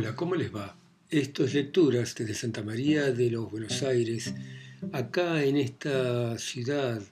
Hola, 0.00 0.16
¿cómo 0.16 0.34
les 0.34 0.50
va? 0.50 0.74
Esto 1.10 1.44
es 1.44 1.52
Lecturas 1.52 2.14
desde 2.14 2.32
Santa 2.32 2.62
María 2.62 3.12
de 3.12 3.30
los 3.30 3.50
Buenos 3.50 3.82
Aires, 3.82 4.32
acá 4.92 5.44
en 5.44 5.58
esta 5.58 6.38
ciudad, 6.38 7.02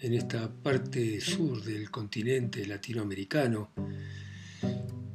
en 0.00 0.12
esta 0.12 0.52
parte 0.52 1.20
sur 1.20 1.62
del 1.62 1.92
continente 1.92 2.66
latinoamericano, 2.66 3.70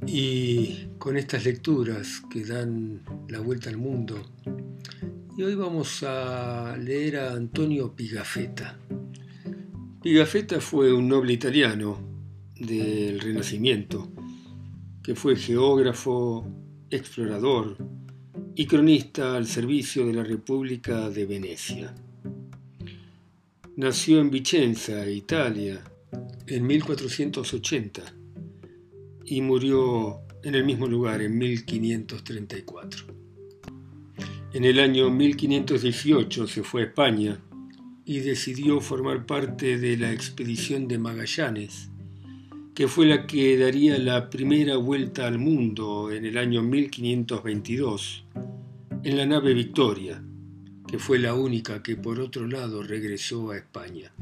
y 0.05 0.87
con 0.97 1.17
estas 1.17 1.43
lecturas 1.43 2.21
que 2.31 2.45
dan 2.45 3.01
la 3.27 3.41
vuelta 3.41 3.69
al 3.69 3.75
mundo. 3.75 4.23
Y 5.37 5.43
hoy 5.43 5.55
vamos 5.55 6.03
a 6.03 6.77
leer 6.77 7.17
a 7.17 7.33
Antonio 7.33 7.93
Pigafetta. 7.93 8.79
Pigafetta 10.01 10.61
fue 10.61 10.93
un 10.93 11.09
noble 11.09 11.33
italiano 11.33 11.99
del 12.55 13.19
Renacimiento, 13.19 14.09
que 15.03 15.15
fue 15.15 15.35
geógrafo, 15.35 16.63
explorador 16.89 17.77
y 18.55 18.65
cronista 18.65 19.35
al 19.35 19.45
servicio 19.45 20.05
de 20.05 20.13
la 20.13 20.23
República 20.23 21.09
de 21.09 21.25
Venecia. 21.25 21.93
Nació 23.75 24.19
en 24.19 24.31
Vicenza, 24.31 25.07
Italia, 25.09 25.83
en 26.47 26.65
1480 26.65 28.01
y 29.25 29.41
murió 29.41 30.21
en 30.43 30.55
el 30.55 30.63
mismo 30.63 30.87
lugar 30.87 31.21
en 31.21 31.37
1534. 31.37 33.05
En 34.53 34.63
el 34.63 34.79
año 34.79 35.09
1518 35.09 36.47
se 36.47 36.63
fue 36.63 36.81
a 36.81 36.85
España 36.85 37.39
y 38.05 38.19
decidió 38.19 38.79
formar 38.79 39.25
parte 39.25 39.77
de 39.77 39.97
la 39.97 40.13
expedición 40.13 40.87
de 40.87 40.97
Magallanes, 40.97 41.91
que 42.77 42.87
fue 42.87 43.07
la 43.07 43.25
que 43.25 43.57
daría 43.57 43.97
la 43.97 44.29
primera 44.29 44.77
vuelta 44.77 45.25
al 45.25 45.39
mundo 45.39 46.11
en 46.11 46.25
el 46.25 46.37
año 46.37 46.61
1522 46.61 48.23
en 49.03 49.17
la 49.17 49.25
nave 49.25 49.55
Victoria, 49.55 50.21
que 50.87 50.99
fue 50.99 51.17
la 51.17 51.33
única 51.33 51.81
que 51.81 51.95
por 51.95 52.19
otro 52.19 52.45
lado 52.45 52.83
regresó 52.83 53.49
a 53.49 53.57
España. 53.57 54.13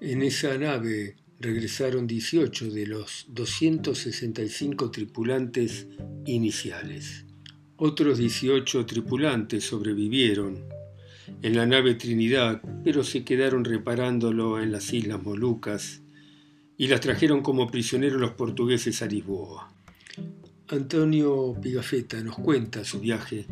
En 0.00 0.22
esa 0.22 0.56
nave 0.56 1.16
regresaron 1.40 2.06
18 2.06 2.70
de 2.70 2.86
los 2.86 3.26
265 3.30 4.92
tripulantes 4.92 5.88
iniciales. 6.26 7.24
Otros 7.74 8.18
18 8.18 8.86
tripulantes 8.86 9.64
sobrevivieron 9.64 10.62
en 11.42 11.56
la 11.56 11.66
nave 11.66 11.96
Trinidad, 11.96 12.62
pero 12.84 13.02
se 13.02 13.24
quedaron 13.24 13.64
reparándolo 13.64 14.62
en 14.62 14.70
las 14.70 14.92
Islas 14.92 15.20
Molucas 15.20 15.99
y 16.80 16.86
las 16.86 17.02
trajeron 17.02 17.42
como 17.42 17.70
prisioneros 17.70 18.18
los 18.18 18.30
portugueses 18.30 19.02
a 19.02 19.06
Lisboa. 19.06 19.70
Antonio 20.68 21.54
Pigafetta 21.60 22.22
nos 22.22 22.36
cuenta 22.36 22.86
su 22.86 23.00
viaje 23.00 23.44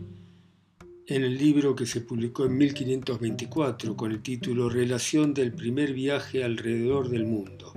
en 1.07 1.25
el 1.25 1.37
libro 1.37 1.77
que 1.77 1.85
se 1.85 2.01
publicó 2.01 2.47
en 2.47 2.57
1524 2.57 3.95
con 3.95 4.13
el 4.13 4.23
título 4.23 4.71
Relación 4.71 5.35
del 5.35 5.53
primer 5.53 5.93
viaje 5.93 6.43
alrededor 6.43 7.11
del 7.11 7.27
mundo, 7.27 7.75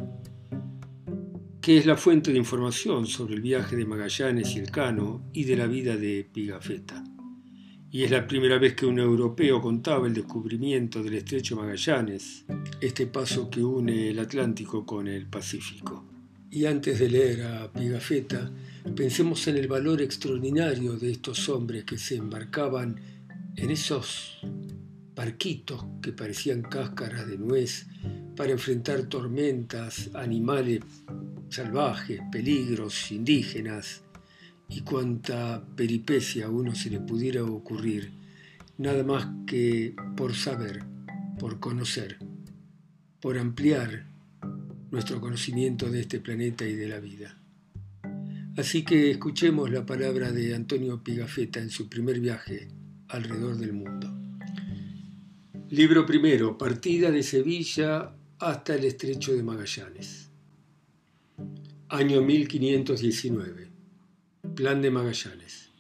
que 1.60 1.78
es 1.78 1.86
la 1.86 1.98
fuente 1.98 2.32
de 2.32 2.38
información 2.38 3.06
sobre 3.06 3.34
el 3.34 3.42
viaje 3.42 3.76
de 3.76 3.86
Magallanes 3.86 4.56
y 4.56 4.60
Elcano 4.60 5.30
y 5.34 5.44
de 5.44 5.58
la 5.58 5.68
vida 5.68 5.98
de 5.98 6.30
Pigafetta. 6.32 7.04
Y 7.94 8.04
es 8.06 8.12
la 8.12 8.26
primera 8.26 8.58
vez 8.58 8.74
que 8.74 8.86
un 8.86 9.00
europeo 9.00 9.62
contaba 9.62 10.08
el 10.08 10.14
descubrimiento 10.14 11.04
del 11.04 11.16
estrecho 11.16 11.58
Magallanes, 11.58 12.46
este 12.80 13.06
paso 13.06 13.50
que 13.50 13.62
une 13.62 14.12
el 14.12 14.20
Atlántico 14.20 14.86
con 14.86 15.10
el 15.10 15.26
Pacífico. 15.26 16.06
Y 16.50 16.66
antes 16.66 17.00
de 17.00 17.10
leer 17.10 17.44
a 17.44 17.70
Pigafetta, 17.70 18.50
pensemos 18.96 19.46
en 19.50 19.58
el 19.58 19.68
valor 19.68 20.02
extraordinario 20.02 20.94
de 20.94 21.12
estos 21.12 21.50
hombres 21.50 21.84
que 21.84 21.98
se 21.98 22.16
embarcaban 22.16 22.96
en 23.58 23.70
esos 23.70 24.40
barquitos 25.14 25.86
que 26.02 26.14
parecían 26.14 26.62
cáscaras 26.62 27.28
de 27.28 27.38
nuez 27.38 27.88
para 28.38 28.54
enfrentar 28.54 29.04
tormentas, 29.04 30.10
animales 30.14 30.80
salvajes, 31.50 32.22
peligros 32.32 33.12
indígenas 33.12 34.04
y 34.72 34.82
cuanta 34.82 35.66
peripecia 35.76 36.46
a 36.46 36.50
uno 36.50 36.74
se 36.74 36.90
le 36.90 37.02
pudiera 37.02 37.44
ocurrir, 37.44 38.12
nada 38.78 39.04
más 39.04 39.28
que 39.46 39.94
por 40.16 40.34
saber, 40.34 40.84
por 41.38 41.60
conocer, 41.60 42.18
por 43.20 43.38
ampliar 43.38 44.08
nuestro 44.90 45.20
conocimiento 45.20 45.90
de 45.90 46.02
este 46.02 46.20
planeta 46.20 46.66
y 46.66 46.76
de 46.76 46.88
la 46.88 47.00
vida. 47.00 47.38
Así 48.58 48.84
que 48.84 49.12
escuchemos 49.12 49.70
la 49.70 49.86
palabra 49.86 50.32
de 50.32 50.56
Antonio 50.56 51.04
Pigafetta 51.04 51.60
en 51.60 51.70
su 51.70 51.90
primer 51.90 52.20
viaje 52.20 52.70
alrededor 53.10 53.58
del 53.58 53.74
mundo. 53.74 54.14
Libro 55.70 56.06
primero, 56.06 56.58
partida 56.58 57.12
de 57.12 57.24
Sevilla 57.24 58.14
hasta 58.40 58.76
el 58.76 58.86
estrecho 58.86 59.34
de 59.34 59.44
Magallanes. 59.44 60.30
Año 61.88 62.22
1519. 62.22 63.71
Plan 64.62 64.80
de 64.80 64.92
Magallanes. 64.92 65.72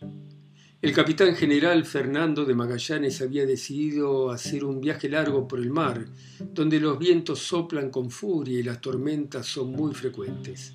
El 0.81 0.91
capitán 0.91 1.35
general 1.35 1.85
Fernando 1.85 2.45
de 2.45 2.55
Magallanes 2.55 3.21
había 3.21 3.45
decidido 3.45 4.31
hacer 4.31 4.65
un 4.65 4.81
viaje 4.81 5.07
largo 5.07 5.47
por 5.47 5.59
el 5.59 5.69
mar, 5.69 6.07
donde 6.51 6.79
los 6.79 6.97
vientos 6.97 7.37
soplan 7.37 7.91
con 7.91 8.09
furia 8.09 8.59
y 8.59 8.63
las 8.63 8.81
tormentas 8.81 9.45
son 9.45 9.73
muy 9.73 9.93
frecuentes. 9.93 10.73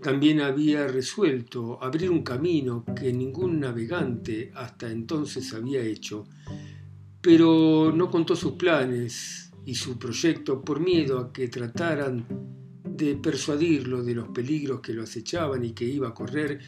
También 0.00 0.42
había 0.42 0.86
resuelto 0.86 1.82
abrir 1.82 2.08
un 2.08 2.22
camino 2.22 2.84
que 2.94 3.12
ningún 3.12 3.58
navegante 3.58 4.52
hasta 4.54 4.88
entonces 4.88 5.52
había 5.52 5.82
hecho, 5.82 6.28
pero 7.20 7.92
no 7.92 8.12
contó 8.12 8.36
sus 8.36 8.52
planes 8.52 9.50
y 9.66 9.74
su 9.74 9.98
proyecto 9.98 10.62
por 10.62 10.78
miedo 10.78 11.18
a 11.18 11.32
que 11.32 11.48
trataran 11.48 12.59
de 13.00 13.16
persuadirlo 13.16 14.02
de 14.02 14.14
los 14.14 14.28
peligros 14.28 14.80
que 14.80 14.92
lo 14.92 15.04
acechaban 15.04 15.64
y 15.64 15.72
que 15.72 15.86
iba 15.86 16.08
a 16.08 16.14
correr 16.14 16.60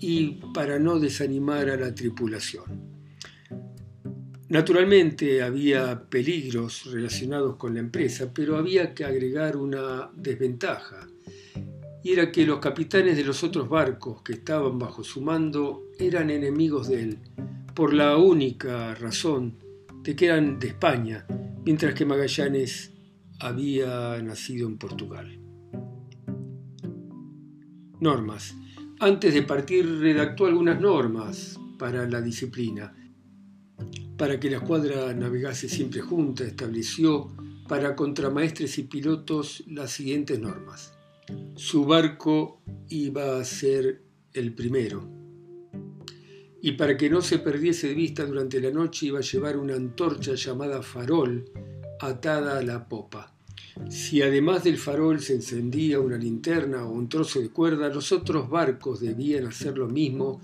y 0.00 0.40
para 0.52 0.78
no 0.78 0.98
desanimar 0.98 1.70
a 1.70 1.76
la 1.76 1.94
tripulación. 1.94 2.96
Naturalmente 4.48 5.42
había 5.42 6.08
peligros 6.08 6.84
relacionados 6.86 7.56
con 7.56 7.74
la 7.74 7.80
empresa, 7.80 8.32
pero 8.32 8.56
había 8.56 8.94
que 8.94 9.04
agregar 9.04 9.56
una 9.56 10.10
desventaja, 10.14 11.08
y 12.02 12.12
era 12.12 12.30
que 12.30 12.46
los 12.46 12.60
capitanes 12.60 13.16
de 13.16 13.24
los 13.24 13.42
otros 13.42 13.68
barcos 13.68 14.22
que 14.22 14.34
estaban 14.34 14.78
bajo 14.78 15.02
su 15.02 15.20
mando 15.20 15.82
eran 15.98 16.30
enemigos 16.30 16.88
de 16.88 17.02
él, 17.02 17.18
por 17.74 17.92
la 17.92 18.16
única 18.16 18.94
razón 18.94 19.58
de 20.02 20.14
que 20.14 20.26
eran 20.26 20.60
de 20.60 20.68
España, 20.68 21.26
mientras 21.64 21.94
que 21.94 22.04
Magallanes 22.04 22.92
había 23.40 24.22
nacido 24.22 24.68
en 24.68 24.78
Portugal. 24.78 25.45
Normas. 28.06 28.54
Antes 29.00 29.34
de 29.34 29.42
partir 29.42 29.98
redactó 29.98 30.46
algunas 30.46 30.80
normas 30.80 31.58
para 31.76 32.08
la 32.08 32.22
disciplina. 32.22 32.94
Para 34.16 34.38
que 34.38 34.48
la 34.48 34.58
escuadra 34.58 35.12
navegase 35.12 35.68
siempre 35.68 36.02
junta, 36.02 36.44
estableció 36.44 37.34
para 37.66 37.96
contramaestres 37.96 38.78
y 38.78 38.84
pilotos 38.84 39.64
las 39.66 39.90
siguientes 39.90 40.38
normas. 40.38 40.94
Su 41.56 41.84
barco 41.84 42.62
iba 42.88 43.40
a 43.40 43.44
ser 43.44 44.04
el 44.34 44.54
primero. 44.54 45.10
Y 46.62 46.72
para 46.72 46.96
que 46.96 47.10
no 47.10 47.20
se 47.22 47.40
perdiese 47.40 47.88
de 47.88 47.94
vista 47.94 48.24
durante 48.24 48.60
la 48.60 48.70
noche 48.70 49.06
iba 49.06 49.18
a 49.18 49.22
llevar 49.22 49.56
una 49.56 49.74
antorcha 49.74 50.34
llamada 50.34 50.80
farol 50.80 51.44
atada 51.98 52.58
a 52.58 52.62
la 52.62 52.88
popa. 52.88 53.35
Si 53.88 54.22
además 54.22 54.64
del 54.64 54.78
farol 54.78 55.20
se 55.20 55.34
encendía 55.34 56.00
una 56.00 56.16
linterna 56.16 56.84
o 56.84 56.92
un 56.92 57.08
trozo 57.08 57.40
de 57.40 57.50
cuerda, 57.50 57.88
los 57.88 58.10
otros 58.10 58.48
barcos 58.48 59.00
debían 59.00 59.46
hacer 59.46 59.78
lo 59.78 59.88
mismo 59.88 60.40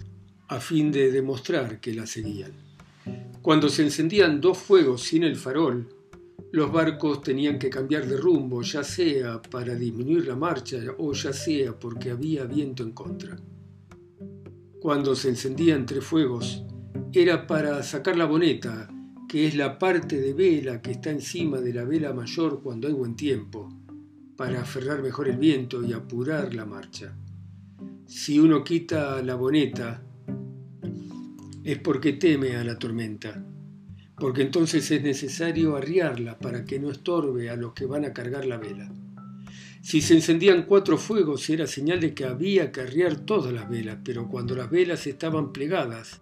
a 0.49 0.61
fin 0.61 0.93
de 0.93 1.11
demostrar 1.11 1.81
que 1.81 1.95
la 1.95 2.07
seguían. 2.07 2.53
Cuando 3.41 3.69
se 3.69 3.83
encendían 3.83 4.41
dos 4.41 4.59
fuegos 4.59 5.03
sin 5.03 5.25
el 5.25 5.37
farol, 5.37 5.89
los 6.53 6.71
barcos 6.71 7.23
tenían 7.23 7.59
que 7.59 7.71
cambiar 7.71 8.07
de 8.07 8.19
rumbo, 8.19 8.63
ya 8.63 8.85
sea 8.85 9.41
para 9.41 9.75
disminuir 9.75 10.27
la 10.27 10.37
marcha 10.37 10.77
o 10.99 11.13
ya 11.13 11.33
sea 11.33 11.79
porque 11.79 12.11
había 12.11 12.45
viento 12.45 12.83
en 12.83 12.93
contra. 12.93 13.37
Cuando 14.79 15.17
se 15.17 15.31
encendían 15.31 15.87
tres 15.87 16.05
fuegos, 16.05 16.63
era 17.13 17.47
para 17.47 17.83
sacar 17.83 18.17
la 18.17 18.27
boneta, 18.27 18.89
que 19.33 19.47
es 19.47 19.55
la 19.55 19.79
parte 19.79 20.21
de 20.21 20.35
vela 20.35 20.83
que 20.83 20.91
está 20.91 21.09
encima 21.09 21.59
de 21.59 21.73
la 21.73 21.85
vela 21.85 22.13
mayor 22.13 22.61
cuando 22.63 22.87
hay 22.87 22.93
buen 22.93 23.17
tiempo, 23.17 23.73
para 24.37 24.61
aferrar 24.61 25.01
mejor 25.01 25.27
el 25.27 25.39
viento 25.39 25.83
y 25.83 25.95
apurar 25.95 26.53
la 26.53 26.67
marcha. 26.67 27.17
Si 28.07 28.39
uno 28.39 28.63
quita 28.63 29.23
la 29.23 29.35
boneta, 29.35 30.03
es 31.65 31.79
porque 31.79 32.13
teme 32.13 32.57
a 32.57 32.63
la 32.63 32.79
tormenta, 32.79 33.43
porque 34.19 34.43
entonces 34.43 34.91
es 34.91 35.03
necesario 35.03 35.77
arriarla 35.77 36.39
para 36.39 36.67
que 36.67 36.79
no 36.79 36.91
estorbe 36.91 37.49
a 37.49 37.57
los 37.57 37.73
que 37.73 37.87
van 37.87 38.05
a 38.05 38.13
cargar 38.13 38.45
la 38.45 38.59
vela. 38.59 38.93
Si 39.81 40.03
se 40.03 40.13
encendían 40.13 40.67
cuatro 40.67 40.99
fuegos 40.99 41.49
era 41.49 41.67
señal 41.67 42.01
de 42.01 42.13
que 42.13 42.27
había 42.27 42.71
que 42.71 42.83
arriar 42.83 43.17
todas 43.21 43.55
las 43.55 43.71
velas, 43.71 43.97
pero 44.05 44.29
cuando 44.29 44.55
las 44.55 44.71
velas 44.71 45.07
estaban 45.07 45.55
plegadas, 45.55 46.21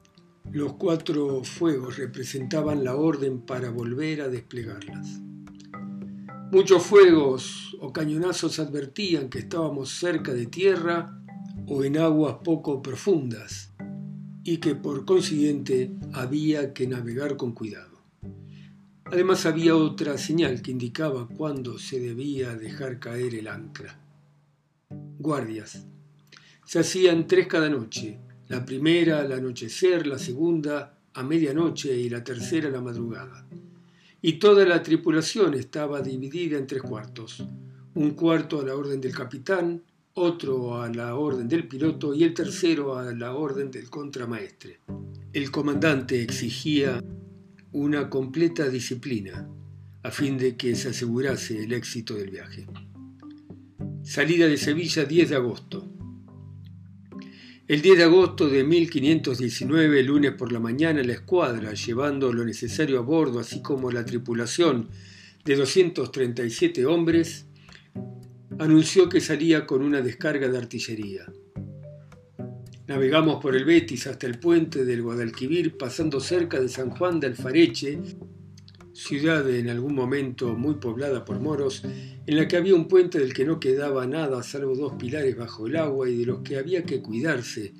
los 0.53 0.73
cuatro 0.75 1.45
fuegos 1.45 1.97
representaban 1.97 2.83
la 2.83 2.97
orden 2.97 3.41
para 3.41 3.71
volver 3.71 4.21
a 4.21 4.29
desplegarlas. 4.29 5.21
Muchos 6.51 6.83
fuegos 6.83 7.77
o 7.81 7.93
cañonazos 7.93 8.59
advertían 8.59 9.31
que 9.31 9.39
estábamos 9.39 9.91
cerca 9.91 10.33
de 10.33 10.47
tierra 10.47 11.23
o 11.69 11.85
en 11.85 11.99
aguas 11.99 12.39
poco 12.43 12.83
profundas 12.83 13.73
y 14.43 14.57
que 14.57 14.75
por 14.75 15.05
consiguiente 15.05 15.93
había 16.13 16.75
que 16.75 16.89
navegar 16.89 17.37
con 17.37 17.53
cuidado. 17.53 18.03
Además 19.05 19.47
había 19.47 19.77
otra 19.77 20.19
señal 20.19 20.63
que 20.63 20.73
indicaba 20.73 21.29
cuándo 21.29 21.79
se 21.79 22.01
debía 22.01 22.57
dejar 22.57 22.99
caer 22.99 23.37
el 23.37 23.47
ancla. 23.47 24.01
Guardias. 25.19 25.87
Se 26.65 26.81
hacían 26.81 27.27
tres 27.27 27.47
cada 27.47 27.69
noche, 27.69 28.19
la 28.51 28.65
primera 28.65 29.21
al 29.21 29.31
anochecer, 29.31 30.09
la 30.09 30.19
segunda 30.19 30.99
a 31.15 31.23
medianoche 31.23 31.97
y 31.97 32.11
la 32.11 32.25
tercera 32.25 32.69
a 32.69 32.73
la 32.73 32.81
madrugada. 32.81 33.47
Y 34.21 34.35
toda 34.35 34.65
la 34.65 34.83
tripulación 34.83 35.55
estaba 35.55 36.03
dividida 36.03 36.59
en 36.59 36.67
tres 36.67 36.83
cuartos, 36.83 37.45
un 37.95 38.11
cuarto 38.11 38.61
a 38.61 38.65
la 38.65 38.75
orden 38.75 39.01
del 39.01 39.15
capitán, 39.15 39.85
otro 40.15 40.83
a 40.83 40.89
la 40.89 41.15
orden 41.15 41.47
del 41.47 41.69
piloto 41.69 42.13
y 42.13 42.25
el 42.25 42.35
tercero 42.35 42.99
a 42.99 43.13
la 43.13 43.37
orden 43.37 43.71
del 43.71 43.89
contramaestre. 43.89 44.81
El 45.33 45.53
comandante 45.53 46.21
exigía 46.21 47.01
una 47.71 48.11
completa 48.11 48.69
disciplina 48.69 49.49
a 50.03 50.11
fin 50.11 50.37
de 50.37 50.57
que 50.57 50.75
se 50.75 50.89
asegurase 50.89 51.63
el 51.63 51.73
éxito 51.73 52.15
del 52.15 52.31
viaje. 52.31 52.67
Salida 54.03 54.49
de 54.49 54.57
Sevilla 54.57 55.05
10 55.05 55.31
de 55.31 55.37
agosto. 55.37 55.90
El 57.71 57.83
10 57.83 57.99
de 57.99 58.03
agosto 58.03 58.49
de 58.49 58.65
1519, 58.65 60.03
lunes 60.03 60.33
por 60.33 60.51
la 60.51 60.59
mañana, 60.59 61.05
la 61.05 61.13
escuadra, 61.13 61.73
llevando 61.73 62.33
lo 62.33 62.45
necesario 62.45 62.99
a 62.99 63.03
bordo, 63.03 63.39
así 63.39 63.63
como 63.63 63.93
la 63.93 64.05
tripulación 64.05 64.89
de 65.45 65.55
237 65.55 66.85
hombres, 66.85 67.47
anunció 68.59 69.09
que 69.09 69.21
salía 69.21 69.67
con 69.67 69.83
una 69.83 70.01
descarga 70.01 70.49
de 70.49 70.59
artillería. 70.59 71.27
Navegamos 72.89 73.41
por 73.41 73.55
el 73.55 73.65
Betis 73.65 74.09
hasta 74.09 74.27
el 74.27 74.41
puente 74.41 74.85
del 74.85 75.03
Guadalquivir, 75.03 75.79
pasando 75.79 76.19
cerca 76.19 76.59
de 76.59 76.69
San 76.69 76.91
Juan 76.91 77.21
de 77.21 77.29
Alfareche, 77.29 78.01
ciudad 79.01 79.49
en 79.49 79.71
algún 79.71 79.95
momento 79.95 80.55
muy 80.55 80.75
poblada 80.75 81.25
por 81.25 81.41
moros, 81.41 81.83
en 81.85 82.37
la 82.37 82.47
que 82.47 82.59
había 82.59 82.75
un 82.75 82.87
puente 82.87 83.19
del 83.19 83.33
que 83.33 83.47
no 83.47 83.59
quedaba 83.59 84.07
nada 84.07 84.43
salvo 84.43 84.77
dos 84.77 84.93
pilares 84.99 85.37
bajo 85.37 85.67
el 85.67 85.77
agua 85.77 86.09
y 86.09 86.19
de 86.19 86.27
los 86.27 86.41
que 86.41 86.59
había 86.59 86.85
que 86.85 87.01
cuidarse 87.01 87.73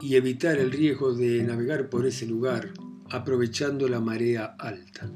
y 0.00 0.14
evitar 0.14 0.58
el 0.58 0.70
riesgo 0.70 1.12
de 1.12 1.42
navegar 1.42 1.90
por 1.90 2.06
ese 2.06 2.26
lugar, 2.26 2.72
aprovechando 3.10 3.88
la 3.88 4.00
marea 4.00 4.54
alta. 4.58 5.12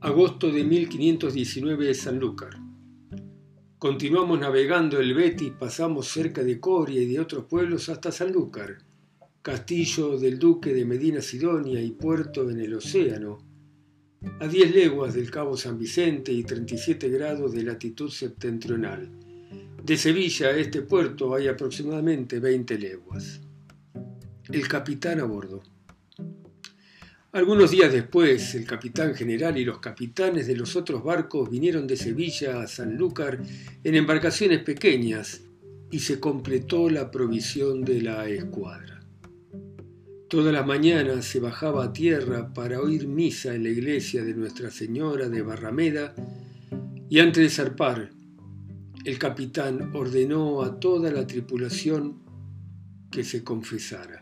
Agosto 0.00 0.52
de 0.52 0.64
1519 0.64 1.94
Sanlúcar. 1.94 2.60
Continuamos 3.78 4.38
navegando 4.38 5.00
el 5.00 5.14
Betis, 5.14 5.52
pasamos 5.58 6.08
cerca 6.08 6.42
de 6.42 6.60
Coria 6.60 7.00
y 7.00 7.06
de 7.06 7.20
otros 7.20 7.46
pueblos 7.46 7.88
hasta 7.88 8.12
Sanlúcar, 8.12 8.78
castillo 9.40 10.18
del 10.18 10.38
duque 10.38 10.74
de 10.74 10.84
Medina 10.84 11.22
Sidonia 11.22 11.80
y 11.80 11.92
puerto 11.92 12.50
en 12.50 12.60
el 12.60 12.74
océano, 12.74 13.47
a 14.40 14.48
10 14.48 14.74
leguas 14.74 15.14
del 15.14 15.30
Cabo 15.30 15.56
San 15.56 15.78
Vicente 15.78 16.32
y 16.32 16.42
37 16.42 17.08
grados 17.08 17.52
de 17.52 17.62
latitud 17.62 18.10
septentrional. 18.10 19.08
De 19.82 19.96
Sevilla 19.96 20.48
a 20.48 20.56
este 20.56 20.82
puerto 20.82 21.34
hay 21.34 21.48
aproximadamente 21.48 22.40
20 22.40 22.78
leguas. 22.78 23.40
El 24.50 24.66
capitán 24.66 25.20
a 25.20 25.24
bordo. 25.24 25.62
Algunos 27.32 27.70
días 27.70 27.92
después, 27.92 28.54
el 28.54 28.64
capitán 28.64 29.14
general 29.14 29.56
y 29.58 29.64
los 29.64 29.78
capitanes 29.78 30.46
de 30.46 30.56
los 30.56 30.74
otros 30.76 31.04
barcos 31.04 31.50
vinieron 31.50 31.86
de 31.86 31.96
Sevilla 31.96 32.62
a 32.62 32.66
Sanlúcar 32.66 33.40
en 33.84 33.94
embarcaciones 33.94 34.60
pequeñas 34.60 35.42
y 35.90 36.00
se 36.00 36.18
completó 36.18 36.90
la 36.90 37.10
provisión 37.10 37.84
de 37.84 38.02
la 38.02 38.28
escuadra. 38.28 38.97
Todas 40.28 40.52
las 40.52 40.66
mañanas 40.66 41.24
se 41.24 41.40
bajaba 41.40 41.84
a 41.84 41.92
tierra 41.94 42.52
para 42.52 42.82
oír 42.82 43.08
misa 43.08 43.54
en 43.54 43.62
la 43.62 43.70
iglesia 43.70 44.22
de 44.22 44.34
Nuestra 44.34 44.70
Señora 44.70 45.30
de 45.30 45.40
Barrameda 45.40 46.14
y 47.08 47.20
antes 47.20 47.42
de 47.42 47.48
zarpar, 47.48 48.10
el 49.06 49.18
capitán 49.18 49.92
ordenó 49.94 50.62
a 50.62 50.78
toda 50.78 51.10
la 51.10 51.26
tripulación 51.26 52.18
que 53.10 53.24
se 53.24 53.42
confesara 53.42 54.20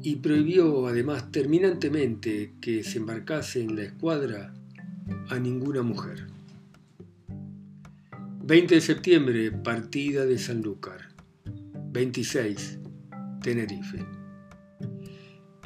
y 0.00 0.14
prohibió 0.14 0.86
además 0.86 1.32
terminantemente 1.32 2.52
que 2.60 2.84
se 2.84 2.98
embarcase 2.98 3.60
en 3.60 3.74
la 3.74 3.82
escuadra 3.82 4.54
a 5.28 5.40
ninguna 5.40 5.82
mujer. 5.82 6.28
20 8.44 8.76
de 8.76 8.80
septiembre, 8.80 9.50
partida 9.50 10.24
de 10.24 10.38
Sanlúcar. 10.38 11.08
26, 11.90 12.78
Tenerife. 13.42 14.15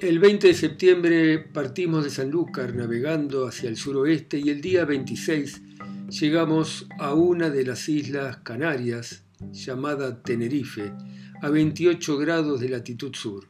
El 0.00 0.18
20 0.18 0.46
de 0.46 0.54
septiembre 0.54 1.38
partimos 1.38 2.04
de 2.04 2.08
Sanlúcar 2.08 2.74
navegando 2.74 3.46
hacia 3.46 3.68
el 3.68 3.76
suroeste 3.76 4.38
y 4.38 4.48
el 4.48 4.62
día 4.62 4.86
26 4.86 5.60
llegamos 6.08 6.86
a 6.98 7.12
una 7.12 7.50
de 7.50 7.66
las 7.66 7.86
islas 7.86 8.38
Canarias 8.38 9.24
llamada 9.52 10.22
Tenerife, 10.22 10.94
a 11.42 11.50
28 11.50 12.16
grados 12.16 12.60
de 12.60 12.70
latitud 12.70 13.14
sur. 13.14 13.46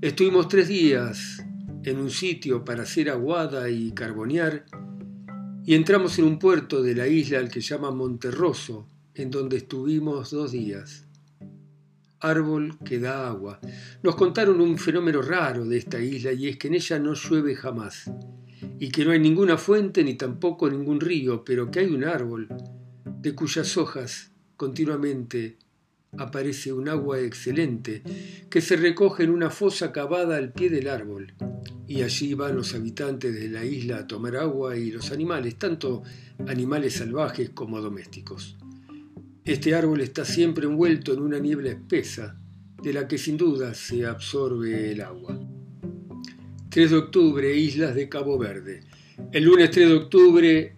Estuvimos 0.00 0.48
tres 0.48 0.68
días 0.68 1.44
en 1.84 1.98
un 1.98 2.08
sitio 2.08 2.64
para 2.64 2.84
hacer 2.84 3.10
aguada 3.10 3.68
y 3.68 3.92
carbonear 3.92 4.64
y 5.66 5.74
entramos 5.74 6.18
en 6.18 6.24
un 6.24 6.38
puerto 6.38 6.82
de 6.82 6.94
la 6.94 7.06
isla 7.06 7.38
al 7.38 7.50
que 7.50 7.60
llama 7.60 7.90
Monterroso, 7.90 8.88
en 9.14 9.30
donde 9.30 9.58
estuvimos 9.58 10.30
dos 10.30 10.52
días. 10.52 11.09
Árbol 12.20 12.78
que 12.84 12.98
da 12.98 13.28
agua. 13.28 13.60
Nos 14.02 14.14
contaron 14.14 14.60
un 14.60 14.76
fenómeno 14.78 15.22
raro 15.22 15.64
de 15.64 15.78
esta 15.78 16.00
isla 16.00 16.32
y 16.32 16.48
es 16.48 16.58
que 16.58 16.68
en 16.68 16.74
ella 16.74 16.98
no 16.98 17.14
llueve 17.14 17.54
jamás 17.54 18.10
y 18.78 18.90
que 18.90 19.04
no 19.04 19.12
hay 19.12 19.20
ninguna 19.20 19.56
fuente 19.56 20.04
ni 20.04 20.14
tampoco 20.14 20.68
ningún 20.70 21.00
río, 21.00 21.44
pero 21.44 21.70
que 21.70 21.80
hay 21.80 21.86
un 21.86 22.04
árbol 22.04 22.48
de 23.04 23.34
cuyas 23.34 23.76
hojas 23.76 24.32
continuamente 24.56 25.58
aparece 26.18 26.72
un 26.72 26.88
agua 26.88 27.20
excelente 27.20 28.02
que 28.50 28.60
se 28.60 28.76
recoge 28.76 29.24
en 29.24 29.30
una 29.30 29.50
fosa 29.50 29.92
cavada 29.92 30.36
al 30.36 30.52
pie 30.52 30.70
del 30.70 30.88
árbol. 30.88 31.34
Y 31.86 32.02
allí 32.02 32.34
van 32.34 32.56
los 32.56 32.74
habitantes 32.74 33.34
de 33.34 33.48
la 33.48 33.64
isla 33.64 33.98
a 33.98 34.06
tomar 34.06 34.36
agua 34.36 34.76
y 34.76 34.90
los 34.90 35.10
animales, 35.10 35.58
tanto 35.58 36.02
animales 36.46 36.94
salvajes 36.94 37.50
como 37.50 37.80
domésticos. 37.80 38.56
Este 39.50 39.74
árbol 39.74 40.00
está 40.00 40.24
siempre 40.24 40.64
envuelto 40.64 41.12
en 41.12 41.18
una 41.18 41.40
niebla 41.40 41.70
espesa, 41.70 42.40
de 42.80 42.92
la 42.92 43.08
que 43.08 43.18
sin 43.18 43.36
duda 43.36 43.74
se 43.74 44.06
absorbe 44.06 44.92
el 44.92 45.00
agua. 45.00 45.36
3 46.68 46.90
de 46.92 46.96
octubre, 46.96 47.56
Islas 47.56 47.96
de 47.96 48.08
Cabo 48.08 48.38
Verde. 48.38 48.84
El 49.32 49.42
lunes 49.42 49.72
3 49.72 49.88
de 49.88 49.94
octubre 49.96 50.76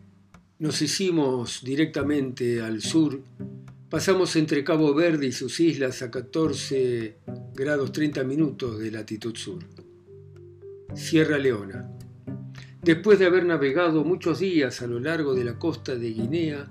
nos 0.58 0.80
hicimos 0.80 1.62
directamente 1.62 2.62
al 2.62 2.80
sur 2.80 3.20
Pasamos 3.90 4.36
entre 4.36 4.64
Cabo 4.64 4.94
Verde 4.94 5.26
y 5.26 5.32
sus 5.32 5.60
islas 5.60 6.00
a 6.00 6.10
14 6.10 7.18
grados 7.54 7.92
30 7.92 8.24
minutos 8.24 8.78
de 8.78 8.90
latitud 8.90 9.36
sur. 9.36 9.58
Sierra 10.94 11.36
Leona. 11.36 11.90
Después 12.80 13.18
de 13.18 13.26
haber 13.26 13.44
navegado 13.44 14.02
muchos 14.02 14.38
días 14.38 14.80
a 14.80 14.86
lo 14.86 14.98
largo 14.98 15.34
de 15.34 15.44
la 15.44 15.58
costa 15.58 15.94
de 15.94 16.10
Guinea, 16.10 16.70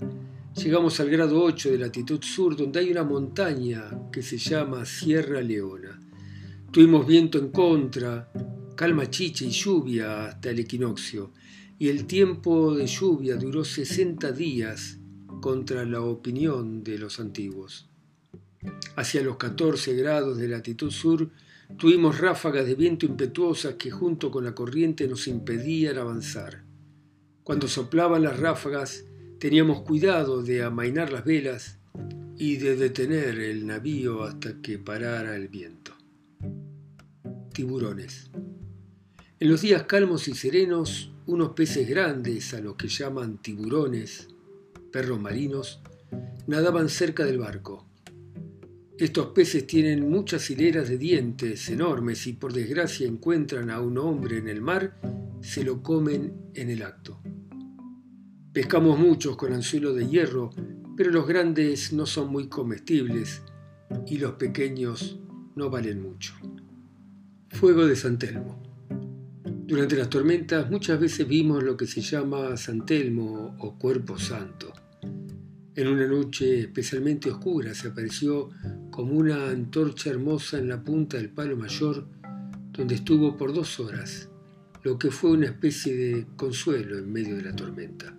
llegamos 0.56 1.00
al 1.00 1.10
grado 1.10 1.42
8 1.42 1.72
de 1.72 1.78
latitud 1.78 2.22
sur, 2.22 2.56
donde 2.56 2.80
hay 2.80 2.92
una 2.92 3.04
montaña 3.04 3.90
que 4.12 4.22
se 4.22 4.38
llama 4.38 4.86
Sierra 4.86 5.42
Leona. 5.42 6.00
Tuvimos 6.72 7.08
viento 7.08 7.38
en 7.38 7.50
contra, 7.50 8.32
calma 8.76 9.10
chicha 9.10 9.46
y 9.46 9.50
lluvia 9.50 10.26
hasta 10.26 10.50
el 10.50 10.60
equinoccio, 10.60 11.32
y 11.80 11.90
el 11.90 12.06
tiempo 12.06 12.76
de 12.76 12.86
lluvia 12.86 13.36
duró 13.36 13.64
60 13.64 14.32
días 14.32 15.00
contra 15.42 15.86
la 15.86 16.02
opinión 16.02 16.84
de 16.84 16.98
los 17.00 17.20
antiguos. 17.20 17.90
Hacia 18.96 19.22
los 19.22 19.38
14 19.38 19.96
grados 19.96 20.38
de 20.38 20.48
latitud 20.48 20.92
sur 20.92 21.30
tuvimos 21.78 22.20
ráfagas 22.20 22.66
de 22.66 22.76
viento 22.76 23.06
impetuosas 23.06 23.76
que 23.76 23.90
junto 23.90 24.30
con 24.30 24.44
la 24.44 24.54
corriente 24.54 25.08
nos 25.08 25.28
impedían 25.28 25.98
avanzar. 25.98 26.64
Cuando 27.44 27.68
soplaban 27.68 28.22
las 28.22 28.40
ráfagas 28.40 29.06
teníamos 29.42 29.82
cuidado 29.82 30.44
de 30.44 30.62
amainar 30.62 31.12
las 31.12 31.26
velas 31.26 31.80
y 32.38 32.58
de 32.58 32.76
detener 32.76 33.40
el 33.40 33.66
navío 33.66 34.22
hasta 34.22 34.62
que 34.62 34.78
parara 34.78 35.36
el 35.36 35.48
viento. 35.48 35.94
Tiburones. 37.52 38.30
En 39.40 39.50
los 39.50 39.62
días 39.62 39.86
calmos 39.86 40.28
y 40.28 40.36
serenos, 40.36 41.12
unos 41.26 41.54
peces 41.54 41.90
grandes, 41.90 42.54
a 42.54 42.62
los 42.62 42.76
que 42.76 42.88
llaman 42.88 43.42
tiburones, 43.42 44.28
perros 44.92 45.20
marinos, 45.20 45.82
nadaban 46.46 46.88
cerca 46.88 47.26
del 47.26 47.40
barco. 47.40 47.88
Estos 49.00 49.30
peces 49.30 49.66
tienen 49.66 50.08
muchas 50.08 50.48
hileras 50.52 50.88
de 50.88 51.00
dientes 51.00 51.68
enormes 51.68 52.28
y 52.28 52.34
por 52.34 52.54
desgracia 52.54 53.08
encuentran 53.08 53.72
a 53.72 53.82
un 53.82 53.98
hombre 53.98 54.38
en 54.38 54.48
el 54.48 54.62
mar, 54.62 55.02
se 55.42 55.64
lo 55.64 55.82
comen 55.82 56.52
en 56.54 56.70
el 56.70 56.84
acto. 56.84 57.20
Pescamos 58.54 59.00
muchos 59.00 59.38
con 59.38 59.54
anzuelo 59.54 59.94
de 59.94 60.10
hierro, 60.10 60.50
pero 60.98 61.10
los 61.10 61.26
grandes 61.26 61.94
no 61.94 62.06
son 62.06 62.30
muy 62.30 62.50
comestibles 62.50 63.42
y 64.06 64.18
los 64.18 64.34
pequeños 64.34 65.18
no 65.56 65.70
valen 65.70 66.02
mucho. 66.02 66.34
Fuego 67.48 67.86
de 67.86 67.96
San 67.96 68.20
Telmo. 68.20 68.62
Durante 69.66 69.96
las 69.96 70.10
tormentas 70.10 70.70
muchas 70.70 71.00
veces 71.00 71.30
vimos 71.30 71.64
lo 71.64 71.78
que 71.78 71.88
se 71.88 72.02
llama 72.02 72.58
San 72.58 72.86
Telmo 72.86 73.56
o 73.58 73.80
Cuerpo 73.80 74.20
Santo. 74.20 74.74
En 75.74 75.88
una 75.88 76.06
noche 76.06 76.60
especialmente 76.60 77.32
oscura 77.32 77.74
se 77.74 77.88
apareció 77.88 78.50
como 78.90 79.14
una 79.14 79.50
antorcha 79.50 80.10
hermosa 80.10 80.58
en 80.58 80.68
la 80.68 80.84
punta 80.84 81.16
del 81.16 81.30
palo 81.30 81.56
mayor, 81.56 82.06
donde 82.74 82.96
estuvo 82.96 83.38
por 83.38 83.54
dos 83.54 83.80
horas, 83.80 84.28
lo 84.84 85.00
que 85.00 85.10
fue 85.10 85.32
una 85.32 85.46
especie 85.46 85.96
de 85.96 86.28
consuelo 86.36 86.98
en 86.98 87.10
medio 87.14 87.38
de 87.38 87.44
la 87.44 87.56
tormenta. 87.56 88.18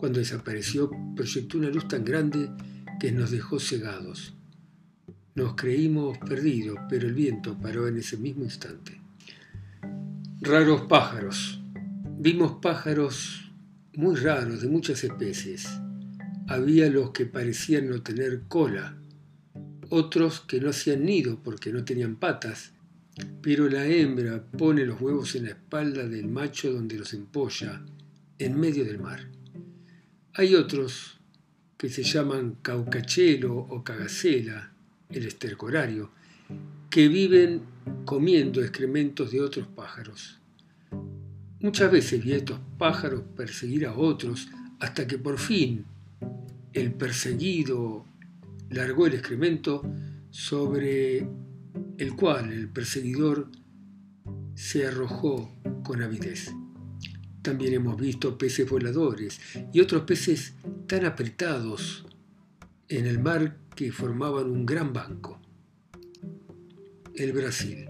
Cuando 0.00 0.18
desapareció, 0.18 0.90
proyectó 1.14 1.58
una 1.58 1.68
luz 1.68 1.86
tan 1.86 2.06
grande 2.06 2.50
que 2.98 3.12
nos 3.12 3.30
dejó 3.30 3.60
cegados. 3.60 4.32
Nos 5.34 5.56
creímos 5.56 6.16
perdidos, 6.16 6.78
pero 6.88 7.06
el 7.06 7.12
viento 7.12 7.58
paró 7.58 7.86
en 7.86 7.98
ese 7.98 8.16
mismo 8.16 8.44
instante. 8.44 8.98
Raros 10.40 10.86
pájaros. 10.88 11.60
Vimos 12.18 12.60
pájaros 12.62 13.52
muy 13.94 14.16
raros, 14.16 14.62
de 14.62 14.68
muchas 14.68 15.04
especies. 15.04 15.68
Había 16.48 16.88
los 16.88 17.10
que 17.10 17.26
parecían 17.26 17.90
no 17.90 18.00
tener 18.00 18.44
cola, 18.48 18.96
otros 19.90 20.40
que 20.40 20.62
no 20.62 20.70
hacían 20.70 21.04
nido 21.04 21.42
porque 21.42 21.74
no 21.74 21.84
tenían 21.84 22.16
patas, 22.16 22.72
pero 23.42 23.68
la 23.68 23.86
hembra 23.86 24.42
pone 24.42 24.86
los 24.86 24.98
huevos 24.98 25.34
en 25.34 25.44
la 25.44 25.50
espalda 25.50 26.08
del 26.08 26.26
macho 26.26 26.72
donde 26.72 26.96
los 26.96 27.12
empolla, 27.12 27.84
en 28.38 28.58
medio 28.58 28.86
del 28.86 28.98
mar. 28.98 29.28
Hay 30.40 30.54
otros 30.54 31.18
que 31.76 31.90
se 31.90 32.02
llaman 32.02 32.56
caucachelo 32.62 33.54
o 33.54 33.84
cagacela, 33.84 34.72
el 35.10 35.26
estercorario, 35.26 36.12
que 36.88 37.08
viven 37.08 37.60
comiendo 38.06 38.62
excrementos 38.62 39.32
de 39.32 39.42
otros 39.42 39.66
pájaros. 39.66 40.40
Muchas 41.60 41.92
veces 41.92 42.24
vi 42.24 42.32
a 42.32 42.36
estos 42.38 42.58
pájaros 42.78 43.22
perseguir 43.36 43.84
a 43.84 43.94
otros 43.94 44.48
hasta 44.78 45.06
que 45.06 45.18
por 45.18 45.38
fin 45.38 45.84
el 46.72 46.94
perseguido 46.94 48.06
largó 48.70 49.08
el 49.08 49.16
excremento 49.16 49.82
sobre 50.30 51.18
el 51.98 52.16
cual 52.16 52.50
el 52.50 52.70
perseguidor 52.70 53.50
se 54.54 54.86
arrojó 54.86 55.54
con 55.84 56.00
avidez. 56.00 56.50
También 57.42 57.74
hemos 57.74 57.98
visto 57.98 58.36
peces 58.36 58.68
voladores 58.68 59.40
y 59.72 59.80
otros 59.80 60.02
peces 60.02 60.54
tan 60.86 61.06
apretados 61.06 62.04
en 62.88 63.06
el 63.06 63.18
mar 63.18 63.56
que 63.74 63.92
formaban 63.92 64.50
un 64.50 64.66
gran 64.66 64.92
banco. 64.92 65.40
El 67.14 67.32
Brasil. 67.32 67.86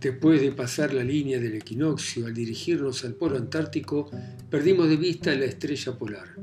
Después 0.00 0.40
de 0.40 0.52
pasar 0.52 0.92
la 0.92 1.02
línea 1.02 1.38
del 1.40 1.54
equinoccio, 1.54 2.26
al 2.26 2.34
dirigirnos 2.34 3.04
al 3.04 3.14
polo 3.14 3.36
antártico, 3.36 4.10
perdimos 4.50 4.88
de 4.88 4.96
vista 4.96 5.34
la 5.34 5.46
estrella 5.46 5.98
polar. 5.98 6.36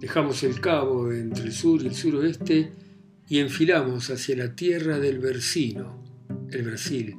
Dejamos 0.00 0.44
el 0.44 0.60
cabo 0.60 1.12
entre 1.12 1.44
el 1.44 1.52
sur 1.52 1.82
y 1.82 1.88
el 1.88 1.94
suroeste 1.94 2.72
y 3.28 3.38
enfilamos 3.38 4.10
hacia 4.10 4.36
la 4.36 4.54
tierra 4.54 4.98
del 4.98 5.18
Versino, 5.18 6.04
el 6.50 6.62
Brasil, 6.62 7.16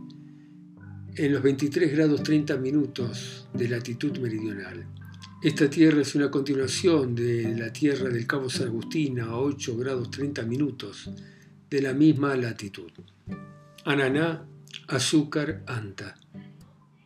en 1.15 1.33
los 1.33 1.41
23 1.41 1.91
grados 1.91 2.23
30 2.23 2.57
minutos 2.57 3.47
de 3.53 3.67
latitud 3.67 4.17
meridional. 4.19 4.85
Esta 5.41 5.69
tierra 5.69 6.01
es 6.01 6.15
una 6.15 6.29
continuación 6.29 7.15
de 7.15 7.55
la 7.57 7.71
tierra 7.71 8.09
del 8.09 8.27
Cabo 8.27 8.49
San 8.49 8.67
Agustín 8.67 9.19
a 9.19 9.37
8 9.37 9.77
grados 9.77 10.11
30 10.11 10.43
minutos 10.43 11.09
de 11.69 11.81
la 11.81 11.93
misma 11.93 12.35
latitud. 12.35 12.91
Ananá, 13.85 14.45
azúcar, 14.87 15.63
anta. 15.65 16.15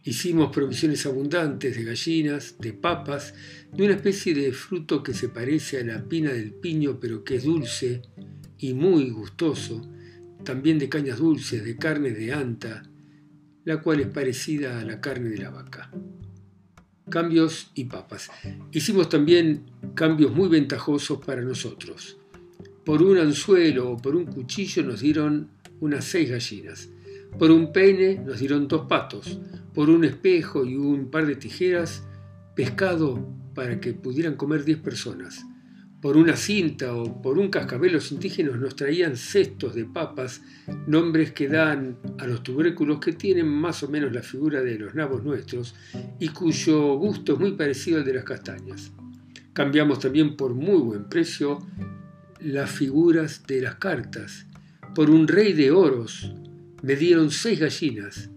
Hicimos 0.04 0.52
provisiones 0.52 1.06
abundantes 1.06 1.76
de 1.76 1.84
gallinas, 1.84 2.56
de 2.60 2.74
papas, 2.74 3.34
de 3.72 3.86
una 3.86 3.94
especie 3.94 4.34
de 4.34 4.52
fruto 4.52 5.02
que 5.02 5.14
se 5.14 5.30
parece 5.30 5.80
a 5.80 5.84
la 5.86 6.04
pina 6.04 6.34
del 6.34 6.54
piño 6.54 7.00
pero 7.00 7.24
que 7.24 7.36
es 7.36 7.44
dulce 7.44 8.02
y 8.58 8.74
muy 8.74 9.12
gustoso, 9.12 9.90
también 10.44 10.80
de 10.80 10.90
cañas 10.90 11.20
dulces, 11.20 11.64
de 11.64 11.78
carne 11.78 12.12
de 12.12 12.34
anta, 12.34 12.84
la 13.66 13.82
cual 13.82 14.00
es 14.00 14.08
parecida 14.08 14.80
a 14.80 14.86
la 14.86 15.00
carne 15.00 15.30
de 15.30 15.38
la 15.38 15.50
vaca. 15.50 15.90
Cambios 17.10 17.72
y 17.76 17.86
papas. 17.86 18.30
Hicimos 18.72 19.10
también 19.10 19.66
cambios 19.94 20.34
muy 20.34 20.50
ventajosos 20.50 21.20
para 21.26 21.42
nosotros. 21.42 22.18
Por 22.86 23.02
un 23.02 23.18
anzuelo 23.18 23.92
o 23.92 23.98
por 23.98 24.16
un 24.16 24.26
cuchillo 24.26 24.84
nos 24.84 25.02
dieron 25.02 25.50
unas 25.80 26.06
seis 26.06 26.30
gallinas. 26.30 26.90
Por 27.38 27.52
un 27.52 27.72
peine 27.72 28.16
nos 28.16 28.40
dieron 28.40 28.68
dos 28.68 28.88
patos. 28.88 29.40
Por 29.74 29.90
un 29.90 30.04
espejo 30.04 30.66
y 30.66 30.76
un 30.76 31.10
par 31.10 31.26
de 31.26 31.36
tijeras, 31.36 32.04
pescado 32.56 33.28
para 33.54 33.80
que 33.80 33.94
pudieran 33.94 34.36
comer 34.36 34.64
diez 34.66 34.80
personas 34.80 35.46
por 36.04 36.18
una 36.18 36.36
cinta 36.36 36.94
o 36.94 37.22
por 37.22 37.40
un 37.40 37.48
cascabel 37.48 37.94
los 37.94 38.12
indígenas 38.12 38.60
nos 38.60 38.76
traían 38.76 39.16
cestos 39.16 39.74
de 39.74 39.86
papas, 39.86 40.42
nombres 40.86 41.32
que 41.32 41.48
dan 41.48 41.98
a 42.18 42.28
los 42.28 42.44
tubérculos 42.44 43.00
que 43.00 43.14
tienen 43.14 43.48
más 43.48 43.84
o 43.84 43.88
menos 43.88 44.12
la 44.12 44.22
figura 44.22 44.62
de 44.62 44.78
los 44.78 44.94
nabos 44.96 45.24
nuestros 45.24 45.74
y 46.20 46.28
cuyo 46.28 46.96
gusto 46.96 47.36
es 47.36 47.40
muy 47.40 47.54
parecido 47.54 48.00
al 48.00 48.04
de 48.04 48.16
las 48.16 48.26
castañas. 48.26 48.92
Cambiamos 49.54 50.00
también 50.00 50.36
por 50.36 50.54
muy 50.54 50.82
buen 50.82 51.08
precio 51.08 51.66
las 52.42 52.70
figuras 52.70 53.44
de 53.48 53.62
las 53.62 53.76
cartas. 53.76 54.46
Por 54.94 55.10
un 55.10 55.26
rey 55.26 55.54
de 55.54 55.72
oros 55.72 56.34
me 56.82 56.98
dieron 56.98 57.32
seis 57.32 57.62
gallinas 57.62 58.30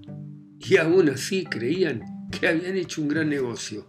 y 0.61 0.76
aún 0.76 1.08
así 1.08 1.44
creían 1.44 2.28
que 2.30 2.46
habían 2.46 2.76
hecho 2.76 3.02
un 3.02 3.08
gran 3.08 3.28
negocio. 3.28 3.88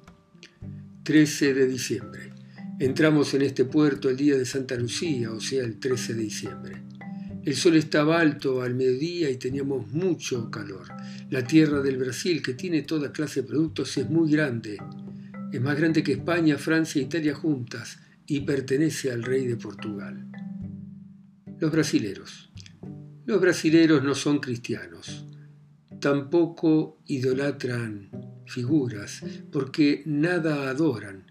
13 1.04 1.54
de 1.54 1.68
diciembre. 1.68 2.27
Entramos 2.80 3.34
en 3.34 3.42
este 3.42 3.66
puerto 3.66 4.08
el 4.08 4.18
día 4.18 4.38
de 4.38 4.46
Santa 4.46 4.76
Lucía, 4.76 5.32
o 5.32 5.40
sea, 5.40 5.64
el 5.64 5.80
13 5.80 6.14
de 6.14 6.22
diciembre. 6.22 6.84
El 7.44 7.56
sol 7.56 7.76
estaba 7.76 8.20
alto 8.20 8.62
al 8.62 8.76
mediodía 8.76 9.32
y 9.32 9.38
teníamos 9.38 9.88
mucho 9.88 10.52
calor. 10.52 10.86
La 11.32 11.44
tierra 11.44 11.82
del 11.82 11.98
Brasil, 11.98 12.40
que 12.44 12.54
tiene 12.54 12.84
toda 12.84 13.12
clase 13.12 13.42
de 13.42 13.48
productos, 13.48 13.98
es 13.98 14.08
muy 14.08 14.32
grande. 14.32 14.78
Es 15.52 15.60
más 15.60 15.76
grande 15.76 16.04
que 16.04 16.12
España, 16.12 16.60
Francia 16.60 17.02
e 17.02 17.06
Italia 17.06 17.34
juntas 17.34 17.98
y 18.28 18.42
pertenece 18.42 19.12
al 19.12 19.24
rey 19.24 19.48
de 19.48 19.58
Portugal. 19.58 20.28
Los 21.60 21.72
brasileros. 21.72 22.52
Los 23.26 23.42
brasileros 23.42 24.04
no 24.04 24.14
son 24.14 24.38
cristianos. 24.38 25.26
Tampoco 26.00 27.00
idolatran 27.08 28.12
figuras, 28.46 29.24
porque 29.52 30.04
nada 30.06 30.70
adoran 30.70 31.27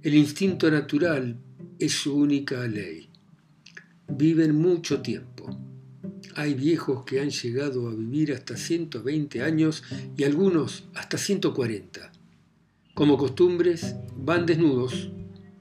el 0.00 0.14
instinto 0.14 0.70
natural 0.70 1.36
es 1.78 1.92
su 1.92 2.14
única 2.16 2.66
ley. 2.68 3.08
Viven 4.06 4.54
mucho 4.54 5.02
tiempo. 5.02 5.58
Hay 6.36 6.54
viejos 6.54 7.02
que 7.04 7.20
han 7.20 7.30
llegado 7.30 7.88
a 7.88 7.94
vivir 7.94 8.32
hasta 8.32 8.56
120 8.56 9.42
años 9.42 9.82
y 10.16 10.22
algunos 10.22 10.88
hasta 10.94 11.18
140. 11.18 12.12
Como 12.94 13.16
costumbres, 13.16 13.96
van 14.16 14.46
desnudos, 14.46 15.10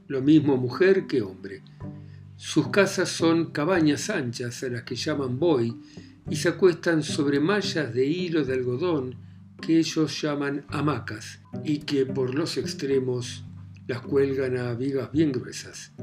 lo 0.08 0.22
mismo 0.22 0.56
mujer 0.56 1.08
que 1.08 1.24
hombre. 1.24 1.63
Sus 2.36 2.67
casas 2.67 3.10
son 3.10 3.51
cabañas 3.51 4.12
anchas 4.12 4.62
a 4.62 4.70
las 4.70 4.84
que 4.84 4.96
llaman 4.96 5.39
boy 5.39 5.75
y 6.29 6.36
se 6.36 6.50
acuestan 6.50 7.01
sobre 7.01 7.39
mallas 7.39 7.91
de 7.91 8.06
hilo 8.06 8.44
de 8.44 8.53
algodón 8.53 9.15
que 9.60 9.79
ellos 9.79 10.22
llaman 10.22 10.63
hamacas 10.67 11.39
y 11.63 11.79
que 11.79 12.06
por 12.06 12.36
los 12.36 12.58
extremos 12.58 13.44
las 13.88 14.01
cuelgan 14.01 14.58
a 14.58 14.74
vigas 14.74 15.12
bien 15.12 15.32
gruesas. 15.32 15.94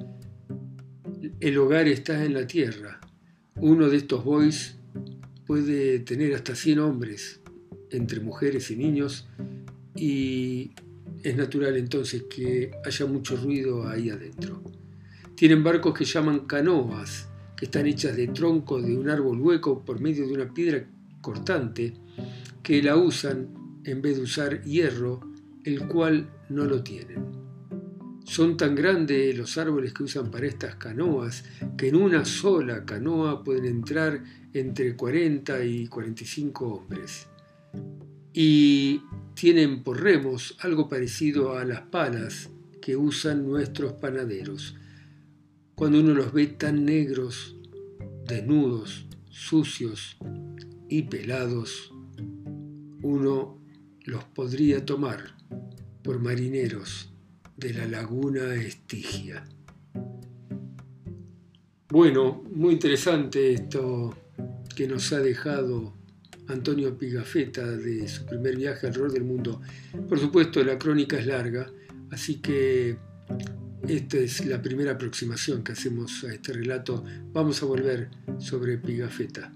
El 1.41 1.59
hogar 1.59 1.87
está 1.87 2.25
en 2.25 2.35
la 2.35 2.47
tierra. 2.47 3.01
Uno 3.57 3.89
de 3.89 3.99
estos 3.99 4.25
boys 4.25 4.79
puede 5.47 6.01
tener 6.01 6.35
hasta 6.35 6.55
100 6.55 6.79
hombres, 6.79 7.41
entre 7.91 8.21
mujeres 8.21 8.71
y 8.71 8.77
niños, 8.77 9.29
y 9.95 10.73
es 11.23 11.37
natural 11.37 11.77
entonces 11.77 12.25
que 12.25 12.73
haya 12.85 13.07
mucho 13.07 13.37
ruido 13.37 13.87
ahí 13.87 14.11
adentro. 14.11 14.63
Tienen 15.35 15.63
barcos 15.63 15.95
que 15.95 16.05
llaman 16.05 16.47
canoas, 16.47 17.29
que 17.57 17.67
están 17.67 17.87
hechas 17.87 18.17
de 18.17 18.29
tronco 18.29 18.81
de 18.81 18.97
un 18.97 19.11
árbol 19.11 19.41
hueco 19.41 19.85
por 19.85 20.01
medio 20.01 20.27
de 20.27 20.33
una 20.33 20.53
piedra 20.53 20.87
cortante, 21.21 21.95
que 22.63 22.83
la 22.83 22.97
usan 22.97 23.83
en 23.85 24.01
vez 24.01 24.17
de 24.17 24.23
usar 24.23 24.63
hierro, 24.63 25.21
el 25.65 25.87
cual 25.87 26.31
no 26.49 26.65
lo 26.65 26.83
tienen. 26.83 27.34
Son 28.25 28.57
tan 28.57 28.75
grandes 28.75 29.37
los 29.37 29.59
árboles 29.59 29.93
que 29.93 30.03
usan 30.03 30.31
para 30.31 30.47
estas 30.47 30.77
canoas 30.77 31.45
que 31.77 31.89
en 31.89 31.97
una 31.97 32.25
sola 32.25 32.87
canoa 32.87 33.45
pueden 33.45 33.67
entrar 33.67 34.25
entre 34.55 34.97
40 34.97 35.63
y 35.65 35.87
45 35.87 36.67
hombres. 36.67 37.29
Y 38.33 39.03
tienen 39.35 39.83
por 39.83 40.03
remos 40.03 40.57
algo 40.61 40.89
parecido 40.89 41.59
a 41.59 41.65
las 41.65 41.83
palas 41.83 42.49
que 42.81 42.97
usan 42.97 43.47
nuestros 43.47 43.93
panaderos. 43.93 44.75
Cuando 45.75 46.01
uno 46.01 46.15
los 46.15 46.33
ve 46.33 46.47
tan 46.47 46.85
negros, 46.87 47.57
desnudos, 48.27 49.07
sucios 49.29 50.17
y 50.89 51.03
pelados, 51.03 51.93
uno 53.03 53.59
los 54.05 54.25
podría 54.25 54.85
tomar 54.87 55.37
por 56.03 56.21
marineros 56.21 57.14
de 57.57 57.73
la 57.73 57.87
laguna 57.87 58.55
Estigia. 58.55 59.45
Bueno, 61.89 62.43
muy 62.53 62.75
interesante 62.75 63.53
esto 63.53 64.17
que 64.75 64.89
nos 64.89 65.13
ha 65.13 65.21
dejado 65.21 65.95
Antonio 66.49 66.99
Pigafetta 66.99 67.65
de 67.65 68.09
su 68.09 68.27
primer 68.27 68.57
viaje 68.57 68.87
alrededor 68.87 69.13
del 69.13 69.25
mundo. 69.25 69.61
Por 70.09 70.19
supuesto, 70.19 70.63
la 70.65 70.79
crónica 70.79 71.19
es 71.19 71.27
larga, 71.27 71.71
así 72.11 72.41
que 72.41 72.97
esta 73.87 74.17
es 74.17 74.45
la 74.47 74.61
primera 74.61 74.93
aproximación 74.93 75.63
que 75.63 75.73
hacemos 75.73 76.25
a 76.25 76.35
este 76.35 76.53
relato. 76.53 77.05
Vamos 77.33 77.63
a 77.63 77.67
volver 77.67 78.11
sobre 78.39 78.79
Pigafetta. 78.79 79.53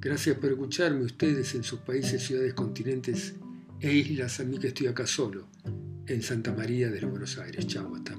Gracias 0.00 0.36
por 0.36 0.50
escucharme 0.50 1.04
ustedes 1.04 1.54
en 1.54 1.62
sus 1.62 1.80
países, 1.80 2.22
ciudades, 2.22 2.54
continentes 2.54 3.34
e 3.80 3.92
islas. 3.92 4.40
A 4.40 4.44
mí 4.44 4.58
que 4.58 4.68
estoy 4.68 4.86
acá 4.86 5.06
solo 5.06 5.46
en 6.12 6.22
Santa 6.22 6.52
María 6.52 6.90
de 6.90 7.00
los 7.00 7.10
Buenos 7.10 7.38
Aires. 7.38 7.66
Chao, 7.66 7.94
hasta 7.94 8.16